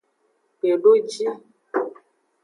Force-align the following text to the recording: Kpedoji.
Kpedoji. 0.57 1.27